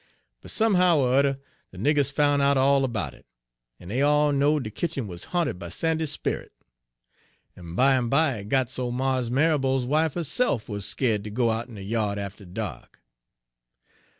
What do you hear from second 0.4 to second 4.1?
But somehow er 'rudder de niggers foun' out all erbout it, en dey